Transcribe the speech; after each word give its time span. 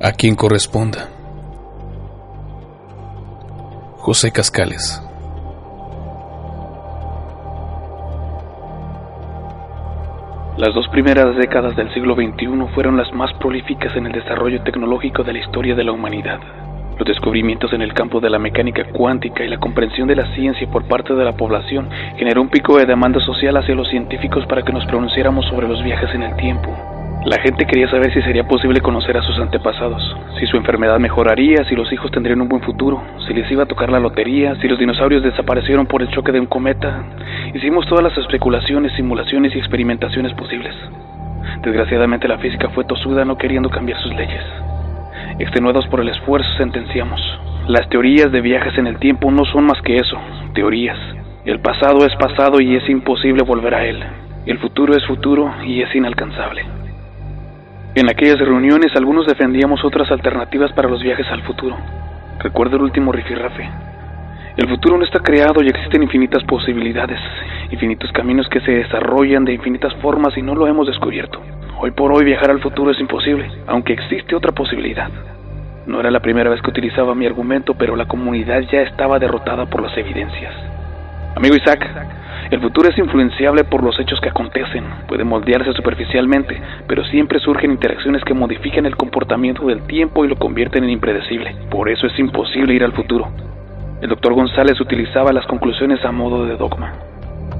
A 0.00 0.12
quien 0.12 0.36
corresponda. 0.36 1.08
José 3.96 4.30
Cascales. 4.30 5.02
Las 10.56 10.72
dos 10.72 10.86
primeras 10.90 11.36
décadas 11.36 11.74
del 11.74 11.92
siglo 11.92 12.14
XXI 12.14 12.46
fueron 12.76 12.96
las 12.96 13.12
más 13.12 13.32
prolíficas 13.40 13.96
en 13.96 14.06
el 14.06 14.12
desarrollo 14.12 14.62
tecnológico 14.62 15.24
de 15.24 15.32
la 15.32 15.40
historia 15.40 15.74
de 15.74 15.82
la 15.82 15.90
humanidad. 15.90 16.38
Los 16.96 17.08
descubrimientos 17.08 17.72
en 17.72 17.82
el 17.82 17.92
campo 17.92 18.20
de 18.20 18.30
la 18.30 18.38
mecánica 18.38 18.84
cuántica 18.92 19.42
y 19.42 19.48
la 19.48 19.58
comprensión 19.58 20.06
de 20.06 20.14
la 20.14 20.32
ciencia 20.36 20.70
por 20.70 20.84
parte 20.84 21.14
de 21.14 21.24
la 21.24 21.36
población 21.36 21.88
generó 22.16 22.40
un 22.40 22.50
pico 22.50 22.78
de 22.78 22.86
demanda 22.86 23.18
social 23.18 23.56
hacia 23.56 23.74
los 23.74 23.88
científicos 23.88 24.46
para 24.46 24.62
que 24.62 24.72
nos 24.72 24.86
pronunciáramos 24.86 25.44
sobre 25.46 25.66
los 25.66 25.82
viajes 25.82 26.14
en 26.14 26.22
el 26.22 26.36
tiempo, 26.36 26.70
la 27.24 27.40
gente 27.40 27.66
quería 27.66 27.90
saber 27.90 28.12
si 28.14 28.22
sería 28.22 28.46
posible 28.46 28.80
conocer 28.80 29.16
a 29.16 29.22
sus 29.22 29.38
antepasados, 29.38 30.16
si 30.38 30.46
su 30.46 30.56
enfermedad 30.56 30.98
mejoraría, 31.00 31.64
si 31.64 31.74
los 31.74 31.92
hijos 31.92 32.10
tendrían 32.12 32.40
un 32.40 32.48
buen 32.48 32.62
futuro, 32.62 33.02
si 33.26 33.34
les 33.34 33.50
iba 33.50 33.64
a 33.64 33.66
tocar 33.66 33.90
la 33.90 33.98
lotería, 33.98 34.54
si 34.60 34.68
los 34.68 34.78
dinosaurios 34.78 35.22
desaparecieron 35.22 35.86
por 35.86 36.00
el 36.00 36.08
choque 36.10 36.32
de 36.32 36.40
un 36.40 36.46
cometa. 36.46 37.04
Hicimos 37.54 37.86
todas 37.86 38.04
las 38.04 38.16
especulaciones, 38.16 38.92
simulaciones 38.92 39.54
y 39.54 39.58
experimentaciones 39.58 40.32
posibles. 40.34 40.74
Desgraciadamente 41.62 42.28
la 42.28 42.38
física 42.38 42.68
fue 42.70 42.84
tosuda 42.84 43.24
no 43.24 43.36
queriendo 43.36 43.68
cambiar 43.68 44.00
sus 44.00 44.14
leyes. 44.14 44.44
Extenuados 45.40 45.86
por 45.88 46.00
el 46.00 46.08
esfuerzo 46.08 46.48
sentenciamos. 46.56 47.20
Las 47.66 47.88
teorías 47.88 48.30
de 48.30 48.40
viajes 48.40 48.78
en 48.78 48.86
el 48.86 48.98
tiempo 48.98 49.30
no 49.32 49.44
son 49.44 49.66
más 49.66 49.82
que 49.82 49.96
eso, 49.96 50.16
teorías. 50.54 50.98
El 51.44 51.60
pasado 51.60 52.06
es 52.06 52.14
pasado 52.16 52.60
y 52.60 52.76
es 52.76 52.88
imposible 52.88 53.42
volver 53.42 53.74
a 53.74 53.84
él. 53.84 54.02
El 54.46 54.58
futuro 54.58 54.96
es 54.96 55.04
futuro 55.06 55.52
y 55.66 55.82
es 55.82 55.94
inalcanzable. 55.94 56.77
En 57.98 58.08
aquellas 58.08 58.38
reuniones 58.38 58.94
algunos 58.94 59.26
defendíamos 59.26 59.84
otras 59.84 60.08
alternativas 60.12 60.70
para 60.72 60.88
los 60.88 61.02
viajes 61.02 61.26
al 61.32 61.42
futuro. 61.42 61.76
Recuerdo 62.38 62.76
el 62.76 62.82
último 62.82 63.10
rifirrafe. 63.10 63.68
El 64.56 64.68
futuro 64.68 64.96
no 64.96 65.04
está 65.04 65.18
creado 65.18 65.64
y 65.64 65.66
existen 65.66 66.04
infinitas 66.04 66.44
posibilidades, 66.44 67.18
infinitos 67.72 68.12
caminos 68.12 68.48
que 68.50 68.60
se 68.60 68.70
desarrollan 68.70 69.44
de 69.44 69.52
infinitas 69.52 69.92
formas 69.96 70.38
y 70.38 70.42
no 70.42 70.54
lo 70.54 70.68
hemos 70.68 70.86
descubierto. 70.86 71.42
Hoy 71.80 71.90
por 71.90 72.12
hoy 72.12 72.24
viajar 72.24 72.52
al 72.52 72.60
futuro 72.60 72.92
es 72.92 73.00
imposible, 73.00 73.50
aunque 73.66 73.94
existe 73.94 74.36
otra 74.36 74.52
posibilidad. 74.52 75.10
No 75.88 75.98
era 75.98 76.12
la 76.12 76.20
primera 76.20 76.50
vez 76.50 76.62
que 76.62 76.70
utilizaba 76.70 77.16
mi 77.16 77.26
argumento, 77.26 77.74
pero 77.74 77.96
la 77.96 78.06
comunidad 78.06 78.60
ya 78.70 78.82
estaba 78.82 79.18
derrotada 79.18 79.66
por 79.66 79.82
las 79.82 79.98
evidencias. 79.98 80.54
Amigo 81.34 81.56
Isaac, 81.56 81.84
el 82.50 82.60
futuro 82.62 82.88
es 82.88 82.96
influenciable 82.96 83.64
por 83.64 83.84
los 83.84 83.98
hechos 84.00 84.20
que 84.20 84.30
acontecen, 84.30 84.84
puede 85.06 85.22
moldearse 85.22 85.72
superficialmente, 85.74 86.58
pero 86.86 87.04
siempre 87.04 87.40
surgen 87.40 87.72
interacciones 87.72 88.24
que 88.24 88.32
modifican 88.32 88.86
el 88.86 88.96
comportamiento 88.96 89.66
del 89.66 89.82
tiempo 89.86 90.24
y 90.24 90.28
lo 90.28 90.36
convierten 90.36 90.84
en 90.84 90.90
impredecible. 90.90 91.54
Por 91.70 91.90
eso 91.90 92.06
es 92.06 92.18
imposible 92.18 92.72
ir 92.72 92.84
al 92.84 92.92
futuro. 92.92 93.28
El 94.00 94.08
doctor 94.08 94.32
González 94.32 94.80
utilizaba 94.80 95.32
las 95.32 95.46
conclusiones 95.46 96.02
a 96.04 96.12
modo 96.12 96.46
de 96.46 96.56
dogma. 96.56 96.94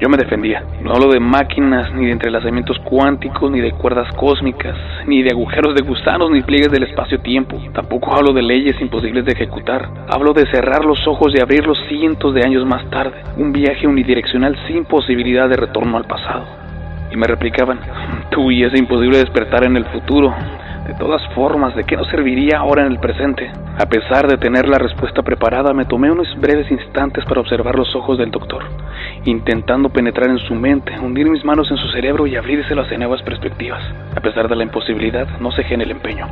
Yo 0.00 0.08
me 0.08 0.16
defendía. 0.16 0.64
No 0.82 0.92
hablo 0.92 1.12
de 1.12 1.20
máquinas, 1.20 1.92
ni 1.92 2.06
de 2.06 2.12
entrelazamientos 2.12 2.78
cuánticos, 2.78 3.50
ni 3.50 3.60
de 3.60 3.72
cuerdas 3.72 4.10
cósmicas, 4.16 4.74
ni 5.06 5.22
de 5.22 5.30
agujeros 5.30 5.74
de 5.74 5.82
gusanos, 5.82 6.30
ni 6.30 6.40
pliegues 6.40 6.72
del 6.72 6.84
espacio-tiempo. 6.84 7.60
Tampoco 7.74 8.16
hablo 8.16 8.32
de 8.32 8.40
leyes 8.40 8.80
imposibles 8.80 9.26
de 9.26 9.32
ejecutar. 9.32 9.90
Hablo 10.08 10.32
de 10.32 10.46
cerrar 10.46 10.86
los 10.86 11.06
ojos 11.06 11.34
y 11.36 11.40
abrirlos 11.40 11.78
cientos 11.90 12.32
de 12.32 12.42
años 12.42 12.64
más 12.64 12.88
tarde. 12.88 13.22
Un 13.36 13.52
viaje 13.52 13.86
unidireccional 13.86 14.56
sin 14.66 14.86
posibilidad 14.86 15.50
de 15.50 15.56
retorno 15.56 15.98
al 15.98 16.06
pasado. 16.06 16.46
Y 17.12 17.16
me 17.16 17.26
replicaban, 17.26 17.78
tú 18.30 18.50
y 18.50 18.64
es 18.64 18.74
imposible 18.78 19.18
despertar 19.18 19.64
en 19.64 19.76
el 19.76 19.84
futuro. 19.84 20.34
De 20.86 20.94
todas 20.94 21.22
formas, 21.34 21.74
¿de 21.76 21.84
qué 21.84 21.96
nos 21.96 22.08
serviría 22.08 22.58
ahora 22.58 22.84
en 22.84 22.92
el 22.92 22.98
presente? 22.98 23.50
A 23.78 23.86
pesar 23.86 24.26
de 24.26 24.38
tener 24.38 24.68
la 24.68 24.78
respuesta 24.78 25.22
preparada, 25.22 25.72
me 25.72 25.84
tomé 25.84 26.10
unos 26.10 26.28
breves 26.40 26.70
instantes 26.70 27.24
para 27.26 27.40
observar 27.40 27.76
los 27.76 27.94
ojos 27.94 28.18
del 28.18 28.30
doctor, 28.30 28.64
intentando 29.24 29.88
penetrar 29.90 30.30
en 30.30 30.38
su 30.38 30.54
mente, 30.54 30.98
hundir 30.98 31.30
mis 31.30 31.44
manos 31.44 31.70
en 31.70 31.76
su 31.76 31.88
cerebro 31.88 32.26
y 32.26 32.36
abrírselas 32.36 32.90
a 32.90 32.96
nuevas 32.96 33.22
perspectivas. 33.22 33.82
A 34.16 34.20
pesar 34.20 34.48
de 34.48 34.56
la 34.56 34.64
imposibilidad, 34.64 35.28
no 35.38 35.52
cejé 35.52 35.74
en 35.74 35.82
el 35.82 35.90
empeño. 35.90 36.26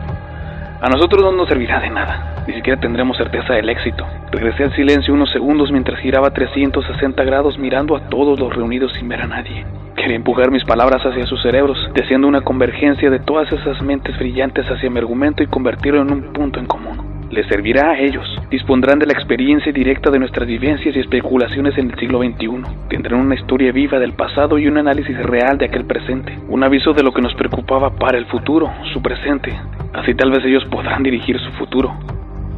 A 0.80 0.88
nosotros 0.88 1.22
no 1.22 1.32
nos 1.32 1.48
servirá 1.48 1.80
de 1.80 1.90
nada, 1.90 2.44
ni 2.46 2.54
siquiera 2.54 2.80
tendremos 2.80 3.16
certeza 3.16 3.54
del 3.54 3.68
éxito. 3.68 4.06
Regresé 4.30 4.64
al 4.64 4.74
silencio 4.74 5.12
unos 5.12 5.30
segundos 5.30 5.72
mientras 5.72 5.98
giraba 6.00 6.30
360 6.30 7.24
grados 7.24 7.58
mirando 7.58 7.96
a 7.96 8.08
todos 8.08 8.38
los 8.38 8.54
reunidos 8.54 8.92
sin 8.92 9.08
ver 9.08 9.22
a 9.22 9.26
nadie. 9.26 9.66
Quería 9.98 10.14
empujar 10.14 10.52
mis 10.52 10.64
palabras 10.64 11.04
hacia 11.04 11.26
sus 11.26 11.42
cerebros, 11.42 11.76
deseando 11.92 12.28
una 12.28 12.42
convergencia 12.42 13.10
de 13.10 13.18
todas 13.18 13.50
esas 13.52 13.82
mentes 13.82 14.16
brillantes 14.16 14.64
hacia 14.66 14.88
mi 14.88 14.98
argumento 14.98 15.42
y 15.42 15.48
convertirlo 15.48 16.02
en 16.02 16.12
un 16.12 16.32
punto 16.32 16.60
en 16.60 16.66
común. 16.66 17.28
Les 17.32 17.44
servirá 17.48 17.90
a 17.90 17.98
ellos. 17.98 18.24
Dispondrán 18.48 19.00
de 19.00 19.06
la 19.06 19.12
experiencia 19.12 19.72
directa 19.72 20.10
de 20.12 20.20
nuestras 20.20 20.46
vivencias 20.46 20.94
y 20.94 21.00
especulaciones 21.00 21.76
en 21.78 21.90
el 21.90 21.98
siglo 21.98 22.20
XXI. 22.20 22.62
Tendrán 22.88 23.20
una 23.22 23.34
historia 23.34 23.72
viva 23.72 23.98
del 23.98 24.12
pasado 24.12 24.56
y 24.56 24.68
un 24.68 24.78
análisis 24.78 25.18
real 25.18 25.58
de 25.58 25.66
aquel 25.66 25.84
presente. 25.84 26.38
Un 26.48 26.62
aviso 26.62 26.92
de 26.92 27.02
lo 27.02 27.12
que 27.12 27.20
nos 27.20 27.34
preocupaba 27.34 27.90
para 27.90 28.18
el 28.18 28.26
futuro, 28.26 28.70
su 28.92 29.02
presente. 29.02 29.52
Así 29.92 30.14
tal 30.14 30.30
vez 30.30 30.44
ellos 30.44 30.64
podrán 30.66 31.02
dirigir 31.02 31.40
su 31.40 31.50
futuro. 31.58 31.92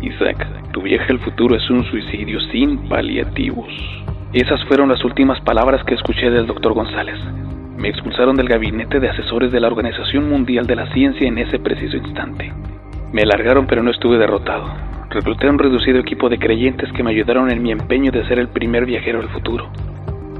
Isaac, 0.03 0.47
tu 0.73 0.83
viaje 0.83 1.11
al 1.11 1.19
futuro 1.21 1.57
es 1.57 1.71
un 1.71 1.85
suicidio 1.85 2.39
sin 2.53 2.87
paliativos. 2.87 3.73
Esas 4.33 4.65
fueron 4.67 4.89
las 4.89 5.05
últimas 5.05 5.41
palabras 5.41 5.83
que 5.85 5.95
escuché 5.95 6.31
del 6.31 6.47
doctor 6.47 6.73
González. 6.73 7.19
Me 7.77 7.89
expulsaron 7.89 8.37
del 8.37 8.49
gabinete 8.49 9.01
de 9.01 9.09
asesores 9.09 9.51
de 9.51 9.59
la 9.59 9.67
Organización 9.67 10.31
Mundial 10.31 10.69
de 10.69 10.77
la 10.77 10.87
Ciencia 10.93 11.27
en 11.27 11.39
ese 11.39 11.59
preciso 11.59 11.97
instante. 11.97 12.53
Me 13.13 13.27
largaron 13.27 13.67
pero 13.67 13.83
no 13.83 13.91
estuve 13.91 14.19
derrotado. 14.19 14.73
Recluté 15.11 15.51
un 15.51 15.59
reducido 15.59 15.99
equipo 15.99 16.29
de 16.29 16.39
creyentes 16.39 16.93
que 16.93 17.03
me 17.03 17.11
ayudaron 17.11 17.51
en 17.51 17.61
mi 17.61 17.73
empeño 17.73 18.13
de 18.13 18.25
ser 18.29 18.39
el 18.39 18.47
primer 18.47 18.87
viajero 18.87 19.19
al 19.19 19.31
futuro. 19.31 19.69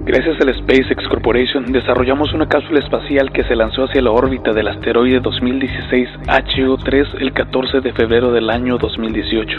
Gracias 0.03 0.41
al 0.41 0.55
SpaceX 0.55 1.07
Corporation 1.09 1.73
desarrollamos 1.73 2.33
una 2.33 2.49
cápsula 2.49 2.81
espacial 2.81 3.31
que 3.33 3.45
se 3.45 3.55
lanzó 3.55 3.85
hacia 3.85 4.01
la 4.01 4.11
órbita 4.11 4.53
del 4.53 4.69
asteroide 4.69 5.21
2016 5.21 6.09
HO3 6.27 7.21
el 7.21 7.33
14 7.35 7.81
de 7.81 7.93
febrero 7.93 8.33
del 8.33 8.49
año 8.49 8.79
2018. 8.79 9.59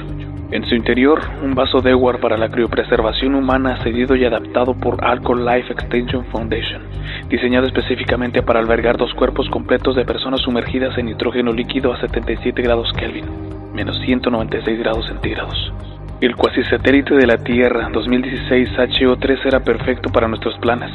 En 0.50 0.66
su 0.66 0.74
interior, 0.74 1.22
un 1.44 1.54
vaso 1.54 1.80
Dewar 1.80 2.20
para 2.20 2.38
la 2.38 2.50
criopreservación 2.50 3.36
humana 3.36 3.78
cedido 3.84 4.16
y 4.16 4.26
adaptado 4.26 4.74
por 4.74 5.06
Alcohol 5.06 5.46
Life 5.46 5.72
Extension 5.72 6.26
Foundation, 6.26 6.82
diseñado 7.30 7.68
específicamente 7.68 8.42
para 8.42 8.60
albergar 8.60 8.98
dos 8.98 9.14
cuerpos 9.14 9.48
completos 9.50 9.96
de 9.96 10.06
personas 10.06 10.42
sumergidas 10.42 10.98
en 10.98 11.06
nitrógeno 11.06 11.54
líquido 11.54 11.94
a 11.94 12.02
77 12.02 12.64
grados 12.64 12.92
Kelvin, 12.98 13.26
menos 13.74 13.98
196 14.02 14.80
grados 14.80 15.06
centígrados. 15.06 15.72
El 16.22 16.36
cuasi 16.36 16.64
satélite 16.66 17.16
de 17.16 17.26
la 17.26 17.38
Tierra 17.38 17.90
2016 17.92 18.70
HO3 18.78 19.44
era 19.44 19.62
perfecto 19.62 20.12
para 20.12 20.28
nuestros 20.28 20.56
planes. 20.60 20.92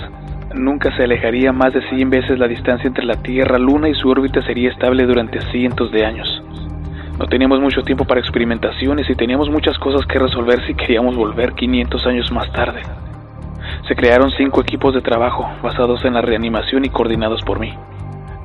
Nunca 0.54 0.97
se 0.97 1.03
alejaría 1.03 1.53
más 1.53 1.75
de 1.75 1.82
100 1.88 2.10
veces 2.10 2.38
la 2.38 2.47
distancia 2.47 2.86
entre 2.86 3.04
la 3.04 3.21
Tierra, 3.21 3.59
Luna 3.59 3.89
y 3.89 3.95
su 3.95 4.09
órbita 4.09 4.41
sería 4.42 4.71
estable 4.71 5.04
durante 5.04 5.41
cientos 5.51 5.91
de 5.91 6.06
años. 6.06 6.28
No 7.18 7.27
teníamos 7.27 7.60
mucho 7.60 7.83
tiempo 7.83 8.04
para 8.04 8.21
experimentaciones 8.21 9.10
y 9.10 9.16
teníamos 9.16 9.51
muchas 9.51 9.77
cosas 9.80 10.06
que 10.06 10.21
resolver 10.21 10.65
si 10.65 10.74
queríamos 10.74 11.16
volver 11.16 11.54
500 11.54 12.06
años 12.06 12.30
más 12.30 12.53
tarde. 12.53 12.83
Se 13.89 13.97
crearon 13.97 14.30
cinco 14.30 14.60
equipos 14.60 14.95
de 14.95 15.01
trabajo 15.01 15.51
basados 15.60 16.04
en 16.04 16.15
la 16.15 16.22
reanimación 16.22 16.84
y 16.84 16.91
coordinados 16.91 17.42
por 17.42 17.59
mí. 17.59 17.74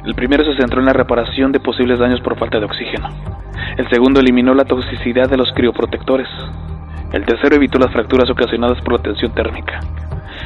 El 0.03 0.15
primero 0.15 0.43
se 0.43 0.59
centró 0.59 0.79
en 0.79 0.87
la 0.87 0.93
reparación 0.93 1.51
de 1.51 1.59
posibles 1.59 1.99
daños 1.99 2.21
por 2.21 2.39
falta 2.39 2.57
de 2.57 2.65
oxígeno. 2.65 3.07
El 3.77 3.87
segundo 3.89 4.19
eliminó 4.19 4.55
la 4.55 4.65
toxicidad 4.65 5.29
de 5.29 5.37
los 5.37 5.51
crioprotectores. 5.53 6.27
El 7.11 7.25
tercero 7.25 7.55
evitó 7.55 7.77
las 7.77 7.91
fracturas 7.91 8.29
ocasionadas 8.29 8.81
por 8.81 8.93
la 8.93 9.03
tensión 9.03 9.33
térmica. 9.33 9.79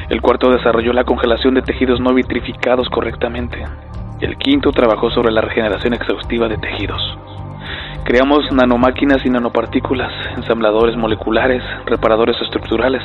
El 0.08 0.20
cuarto 0.20 0.50
desarrolló 0.50 0.92
la 0.92 1.04
congelación 1.04 1.54
de 1.54 1.62
tejidos 1.62 2.00
no 2.00 2.12
vitrificados 2.12 2.88
correctamente. 2.88 3.62
El 4.20 4.36
quinto 4.36 4.72
trabajó 4.72 5.10
sobre 5.10 5.32
la 5.32 5.40
regeneración 5.40 5.94
exhaustiva 5.94 6.48
de 6.48 6.56
tejidos. 6.56 7.18
Creamos 8.04 8.50
nanomáquinas 8.52 9.24
y 9.26 9.30
nanopartículas, 9.30 10.12
ensambladores 10.36 10.96
moleculares, 10.96 11.62
reparadores 11.86 12.40
estructurales. 12.40 13.02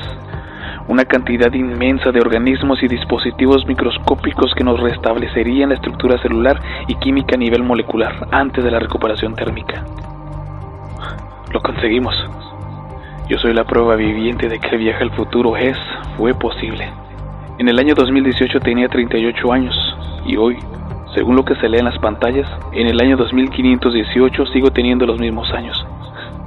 una 0.87 1.05
cantidad 1.05 1.53
inmensa 1.53 2.11
de 2.11 2.19
organismos 2.19 2.81
y 2.83 2.87
dispositivos 2.87 3.65
microscópicos 3.65 4.53
que 4.55 4.63
nos 4.63 4.79
restablecerían 4.79 5.69
la 5.69 5.75
estructura 5.75 6.17
celular 6.21 6.59
y 6.87 6.95
química 6.95 7.35
a 7.35 7.37
nivel 7.37 7.63
molecular 7.63 8.27
antes 8.31 8.63
de 8.63 8.71
la 8.71 8.79
recuperación 8.79 9.33
térmica. 9.35 9.85
Lo 11.51 11.61
conseguimos. 11.61 12.15
Yo 13.31 13.37
soy 13.37 13.53
la 13.53 13.63
prueba 13.63 13.95
viviente 13.95 14.49
de 14.49 14.59
que 14.59 14.75
el 14.75 14.93
al 14.93 15.11
futuro 15.11 15.55
es, 15.55 15.77
fue 16.17 16.33
posible. 16.33 16.91
En 17.59 17.69
el 17.69 17.79
año 17.79 17.95
2018 17.95 18.59
tenía 18.59 18.89
38 18.89 19.53
años 19.53 19.95
y 20.25 20.35
hoy, 20.35 20.57
según 21.15 21.37
lo 21.37 21.45
que 21.45 21.55
se 21.55 21.69
lee 21.69 21.77
en 21.77 21.85
las 21.85 21.97
pantallas, 21.99 22.45
en 22.73 22.87
el 22.87 22.99
año 22.99 23.15
2518 23.15 24.47
sigo 24.47 24.71
teniendo 24.71 25.05
los 25.05 25.17
mismos 25.17 25.49
años, 25.53 25.81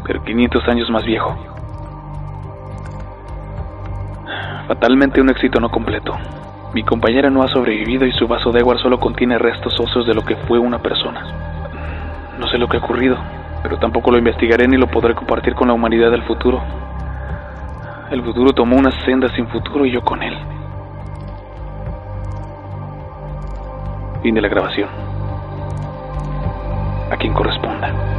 pero 0.05 0.23
500 0.23 0.69
años 0.69 0.91
más 0.91 1.07
viejo. 1.07 1.35
Fatalmente 4.69 5.23
un 5.23 5.31
éxito 5.31 5.61
no 5.61 5.71
completo. 5.71 6.15
Mi 6.75 6.83
compañera 6.83 7.31
no 7.31 7.43
ha 7.43 7.49
sobrevivido 7.49 8.05
y 8.05 8.13
su 8.13 8.29
vaso 8.29 8.53
de 8.53 8.61
agua 8.61 8.77
solo 8.77 9.01
contiene 9.01 9.39
restos 9.39 9.81
óseos 9.81 10.07
de 10.07 10.13
lo 10.13 10.21
que 10.21 10.37
fue 10.37 10.59
una 10.59 10.81
persona. 10.81 11.25
No 12.39 12.47
sé 12.49 12.59
lo 12.59 12.69
que 12.69 12.77
ha 12.77 12.81
ocurrido, 12.81 13.17
pero 13.65 13.79
tampoco 13.79 14.11
lo 14.11 14.19
investigaré 14.19 14.69
ni 14.69 14.77
lo 14.77 14.87
podré 14.87 15.15
compartir 15.15 15.55
con 15.55 15.69
la 15.69 15.75
humanidad 15.75 16.11
del 16.11 16.23
futuro. 16.25 16.63
El 18.11 18.23
futuro 18.23 18.53
tomó 18.53 18.77
una 18.77 18.91
senda 19.07 19.27
sin 19.35 19.49
futuro 19.49 19.87
y 19.87 19.91
yo 19.91 20.03
con 20.03 20.23
él. 20.23 20.37
Fin 24.23 24.35
de 24.35 24.43
la 24.43 24.49
grabación. 24.49 24.91
A 27.11 27.17
quien 27.17 27.33
corresponda. 27.33 28.14